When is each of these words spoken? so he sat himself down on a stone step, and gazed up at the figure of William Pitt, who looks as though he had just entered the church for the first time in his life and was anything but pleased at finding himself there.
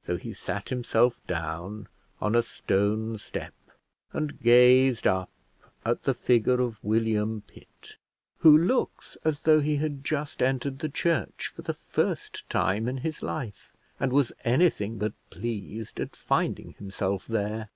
so 0.00 0.16
he 0.16 0.32
sat 0.32 0.70
himself 0.70 1.20
down 1.26 1.86
on 2.18 2.34
a 2.34 2.42
stone 2.42 3.18
step, 3.18 3.52
and 4.10 4.40
gazed 4.40 5.06
up 5.06 5.28
at 5.84 6.04
the 6.04 6.14
figure 6.14 6.62
of 6.62 6.82
William 6.82 7.42
Pitt, 7.46 7.98
who 8.38 8.56
looks 8.56 9.18
as 9.22 9.42
though 9.42 9.60
he 9.60 9.76
had 9.76 10.02
just 10.02 10.40
entered 10.42 10.78
the 10.78 10.88
church 10.88 11.52
for 11.54 11.60
the 11.60 11.74
first 11.74 12.48
time 12.48 12.88
in 12.88 12.96
his 12.96 13.22
life 13.22 13.74
and 14.00 14.14
was 14.14 14.32
anything 14.46 14.96
but 14.96 15.12
pleased 15.28 16.00
at 16.00 16.16
finding 16.16 16.72
himself 16.78 17.26
there. 17.26 17.68